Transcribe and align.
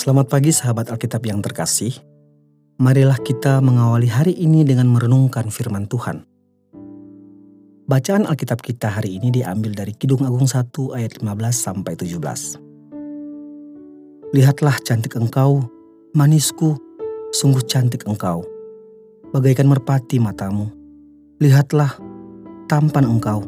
Selamat 0.00 0.32
pagi 0.32 0.48
sahabat 0.48 0.88
Alkitab 0.88 1.20
yang 1.28 1.44
terkasih. 1.44 1.92
Marilah 2.80 3.20
kita 3.20 3.60
mengawali 3.60 4.08
hari 4.08 4.32
ini 4.32 4.64
dengan 4.64 4.88
merenungkan 4.88 5.52
firman 5.52 5.84
Tuhan. 5.92 6.24
Bacaan 7.84 8.24
Alkitab 8.24 8.64
kita 8.64 8.96
hari 8.96 9.20
ini 9.20 9.28
diambil 9.28 9.76
dari 9.76 9.92
Kidung 9.92 10.24
Agung 10.24 10.48
1 10.48 10.72
ayat 10.96 11.20
15 11.20 11.36
sampai 11.52 12.00
17. 12.00 12.16
Lihatlah 14.32 14.80
cantik 14.80 15.20
engkau, 15.20 15.68
manisku, 16.16 16.80
sungguh 17.36 17.60
cantik 17.68 18.08
engkau. 18.08 18.40
Bagaikan 19.36 19.68
merpati 19.68 20.16
matamu. 20.16 20.72
Lihatlah 21.44 21.92
tampan 22.72 23.04
engkau, 23.04 23.44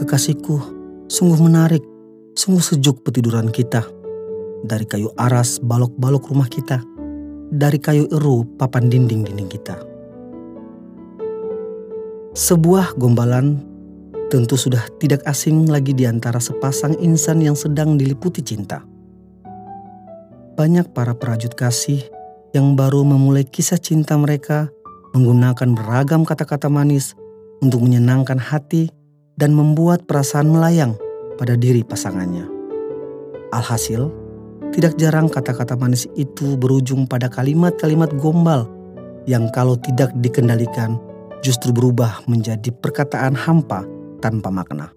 kekasihku, 0.00 0.64
sungguh 1.12 1.44
menarik, 1.44 1.84
sungguh 2.32 2.64
sejuk 2.64 3.04
petiduran 3.04 3.52
kita 3.52 3.99
dari 4.64 4.84
kayu 4.84 5.12
aras 5.16 5.60
balok-balok 5.60 6.28
rumah 6.28 6.48
kita, 6.48 6.80
dari 7.50 7.80
kayu 7.80 8.06
eru 8.12 8.44
papan 8.56 8.88
dinding-dinding 8.92 9.50
kita. 9.50 9.76
Sebuah 12.30 12.94
gombalan 12.94 13.58
tentu 14.30 14.54
sudah 14.54 14.86
tidak 15.02 15.26
asing 15.26 15.66
lagi 15.66 15.90
di 15.90 16.06
antara 16.06 16.38
sepasang 16.38 16.94
insan 17.02 17.42
yang 17.42 17.58
sedang 17.58 17.98
diliputi 17.98 18.40
cinta. 18.40 18.86
Banyak 20.54 20.94
para 20.94 21.18
perajut 21.18 21.58
kasih 21.58 22.06
yang 22.54 22.78
baru 22.78 23.02
memulai 23.02 23.42
kisah 23.42 23.82
cinta 23.82 24.14
mereka 24.14 24.70
menggunakan 25.10 25.74
beragam 25.74 26.22
kata-kata 26.22 26.70
manis 26.70 27.18
untuk 27.58 27.82
menyenangkan 27.82 28.38
hati 28.38 28.94
dan 29.34 29.50
membuat 29.50 30.06
perasaan 30.06 30.46
melayang 30.52 30.94
pada 31.34 31.58
diri 31.58 31.82
pasangannya. 31.82 32.46
Alhasil, 33.50 34.06
tidak 34.70 34.94
jarang 35.02 35.26
kata-kata 35.26 35.74
manis 35.74 36.06
itu 36.14 36.54
berujung 36.54 37.06
pada 37.10 37.26
kalimat-kalimat 37.26 38.14
gombal 38.22 38.70
yang 39.26 39.50
kalau 39.50 39.74
tidak 39.74 40.14
dikendalikan 40.22 40.96
justru 41.42 41.74
berubah 41.74 42.22
menjadi 42.30 42.70
perkataan 42.78 43.34
hampa 43.34 43.82
tanpa 44.22 44.48
makna. 44.52 44.92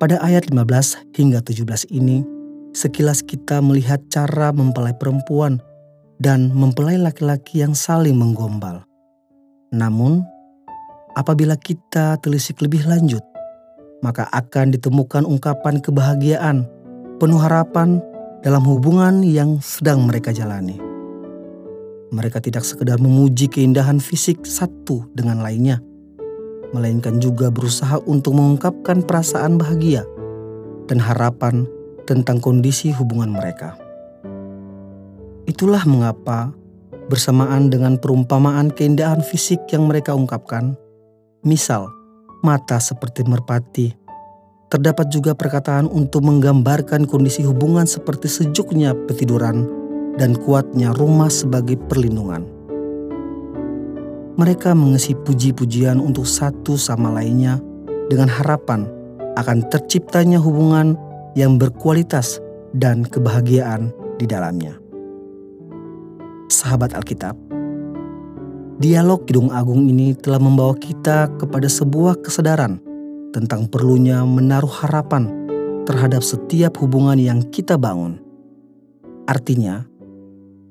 Pada 0.00 0.16
ayat 0.24 0.48
15 0.48 1.12
hingga 1.12 1.44
17 1.44 1.92
ini, 1.92 2.24
sekilas 2.72 3.20
kita 3.20 3.60
melihat 3.60 4.00
cara 4.08 4.48
mempelai 4.48 4.96
perempuan 4.96 5.60
dan 6.16 6.52
mempelai 6.56 6.96
laki-laki 6.96 7.60
yang 7.60 7.76
saling 7.76 8.16
menggombal. 8.16 8.80
Namun, 9.76 10.24
apabila 11.18 11.58
kita 11.60 12.16
telisik 12.24 12.64
lebih 12.64 12.88
lanjut, 12.88 13.20
maka 14.00 14.24
akan 14.32 14.72
ditemukan 14.72 15.28
ungkapan 15.28 15.84
kebahagiaan 15.84 16.64
penuh 17.20 17.36
harapan 17.36 18.00
dalam 18.40 18.64
hubungan 18.64 19.20
yang 19.20 19.60
sedang 19.60 20.08
mereka 20.08 20.32
jalani. 20.32 20.80
Mereka 22.10 22.40
tidak 22.40 22.64
sekedar 22.64 22.96
memuji 22.96 23.46
keindahan 23.46 24.00
fisik 24.00 24.48
satu 24.48 25.04
dengan 25.12 25.44
lainnya, 25.44 25.84
melainkan 26.72 27.20
juga 27.20 27.52
berusaha 27.52 28.00
untuk 28.08 28.40
mengungkapkan 28.40 29.04
perasaan 29.04 29.60
bahagia 29.60 30.08
dan 30.88 30.96
harapan 30.96 31.68
tentang 32.08 32.40
kondisi 32.40 32.88
hubungan 32.96 33.30
mereka. 33.30 33.76
Itulah 35.44 35.84
mengapa 35.84 36.56
bersamaan 37.12 37.68
dengan 37.68 38.00
perumpamaan 38.00 38.72
keindahan 38.72 39.20
fisik 39.20 39.68
yang 39.70 39.84
mereka 39.86 40.16
ungkapkan, 40.16 40.72
misal 41.44 41.92
mata 42.40 42.80
seperti 42.80 43.28
merpati 43.28 43.99
Terdapat 44.70 45.10
juga 45.10 45.34
perkataan 45.34 45.90
untuk 45.90 46.22
menggambarkan 46.22 47.02
kondisi 47.10 47.42
hubungan 47.42 47.90
seperti 47.90 48.30
sejuknya 48.30 48.94
petiduran 49.10 49.66
dan 50.14 50.38
kuatnya 50.38 50.94
rumah 50.94 51.26
sebagai 51.26 51.74
perlindungan. 51.90 52.46
Mereka 54.38 54.70
mengisi 54.78 55.18
puji-pujian 55.18 55.98
untuk 55.98 56.22
satu 56.22 56.78
sama 56.78 57.10
lainnya 57.10 57.58
dengan 58.06 58.30
harapan 58.30 58.86
akan 59.34 59.66
terciptanya 59.74 60.38
hubungan 60.38 60.94
yang 61.34 61.58
berkualitas 61.58 62.38
dan 62.70 63.02
kebahagiaan 63.02 63.90
di 64.22 64.26
dalamnya. 64.30 64.78
Sahabat 66.46 66.94
Alkitab, 66.94 67.34
dialog 68.78 69.26
Kidung 69.26 69.50
Agung 69.50 69.90
ini 69.90 70.14
telah 70.14 70.38
membawa 70.38 70.78
kita 70.78 71.26
kepada 71.42 71.66
sebuah 71.66 72.22
kesadaran– 72.22 72.78
tentang 73.30 73.70
perlunya 73.70 74.22
menaruh 74.26 74.70
harapan 74.84 75.30
terhadap 75.86 76.22
setiap 76.22 76.78
hubungan 76.82 77.18
yang 77.18 77.40
kita 77.50 77.74
bangun. 77.74 78.22
Artinya, 79.26 79.86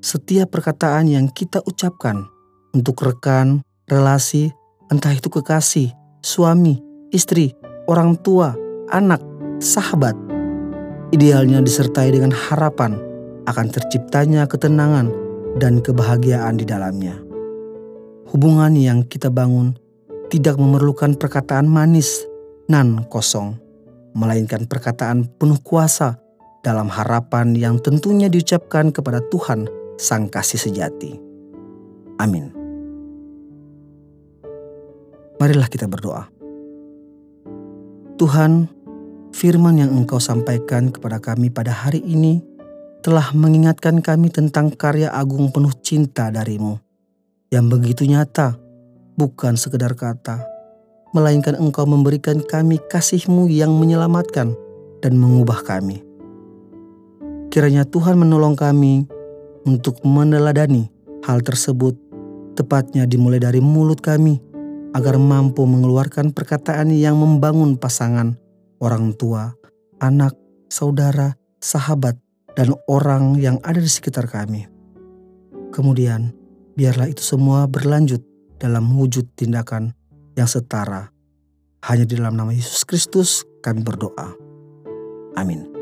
setiap 0.00 0.52
perkataan 0.52 1.08
yang 1.08 1.28
kita 1.28 1.60
ucapkan 1.64 2.24
untuk 2.72 3.00
rekan, 3.04 3.60
relasi, 3.88 4.52
entah 4.88 5.12
itu 5.12 5.28
kekasih, 5.28 5.92
suami, 6.24 6.80
istri, 7.12 7.52
orang 7.88 8.16
tua, 8.20 8.56
anak, 8.92 9.20
sahabat, 9.60 10.16
idealnya 11.12 11.60
disertai 11.60 12.14
dengan 12.14 12.32
harapan 12.32 12.96
akan 13.48 13.66
terciptanya 13.68 14.46
ketenangan 14.46 15.10
dan 15.58 15.82
kebahagiaan 15.82 16.56
di 16.60 16.64
dalamnya. 16.64 17.18
Hubungan 18.30 18.78
yang 18.78 19.02
kita 19.02 19.26
bangun 19.26 19.74
tidak 20.30 20.54
memerlukan 20.54 21.18
perkataan 21.18 21.66
manis 21.66 22.29
nan 22.70 23.02
kosong, 23.10 23.58
melainkan 24.14 24.70
perkataan 24.70 25.26
penuh 25.26 25.58
kuasa 25.58 26.22
dalam 26.62 26.86
harapan 26.86 27.58
yang 27.58 27.82
tentunya 27.82 28.30
diucapkan 28.30 28.94
kepada 28.94 29.18
Tuhan 29.26 29.66
Sang 29.98 30.30
Kasih 30.30 30.62
Sejati. 30.62 31.18
Amin. 32.22 32.54
Marilah 35.42 35.66
kita 35.66 35.90
berdoa. 35.90 36.30
Tuhan, 38.14 38.68
firman 39.34 39.82
yang 39.82 39.90
Engkau 39.90 40.22
sampaikan 40.22 40.94
kepada 40.94 41.18
kami 41.18 41.50
pada 41.50 41.74
hari 41.74 42.04
ini 42.06 42.38
telah 43.02 43.32
mengingatkan 43.34 43.98
kami 44.04 44.30
tentang 44.30 44.70
karya 44.70 45.10
agung 45.10 45.50
penuh 45.50 45.72
cinta 45.80 46.28
darimu 46.28 46.76
yang 47.50 47.66
begitu 47.66 48.06
nyata, 48.06 48.54
bukan 49.18 49.58
sekedar 49.58 49.98
kata, 49.98 50.46
melainkan 51.10 51.58
Engkau 51.58 51.86
memberikan 51.86 52.38
kami 52.42 52.78
kasih-Mu 52.90 53.50
yang 53.50 53.74
menyelamatkan 53.74 54.54
dan 55.02 55.12
mengubah 55.18 55.62
kami. 55.66 56.02
Kiranya 57.50 57.82
Tuhan 57.82 58.14
menolong 58.14 58.54
kami 58.54 59.10
untuk 59.66 59.98
meneladani 60.06 60.86
hal 61.26 61.42
tersebut, 61.42 61.98
tepatnya 62.54 63.10
dimulai 63.10 63.42
dari 63.42 63.58
mulut 63.58 63.98
kami, 63.98 64.38
agar 64.94 65.18
mampu 65.18 65.66
mengeluarkan 65.66 66.30
perkataan 66.30 66.94
yang 66.94 67.18
membangun 67.18 67.74
pasangan, 67.74 68.38
orang 68.78 69.14
tua, 69.18 69.50
anak, 69.98 70.38
saudara, 70.70 71.34
sahabat, 71.58 72.14
dan 72.54 72.74
orang 72.86 73.38
yang 73.38 73.58
ada 73.66 73.82
di 73.82 73.90
sekitar 73.90 74.30
kami. 74.30 74.66
Kemudian, 75.74 76.34
biarlah 76.74 77.10
itu 77.10 77.22
semua 77.22 77.66
berlanjut 77.66 78.22
dalam 78.58 78.90
wujud 78.94 79.26
tindakan 79.38 79.94
yang 80.40 80.50
setara. 80.50 81.12
Hanya 81.84 82.04
di 82.04 82.16
dalam 82.16 82.36
nama 82.36 82.52
Yesus 82.52 82.84
Kristus 82.84 83.44
kami 83.60 83.84
berdoa. 83.84 84.32
Amin. 85.36 85.79